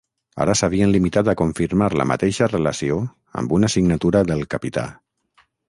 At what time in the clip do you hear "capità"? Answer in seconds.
4.57-4.91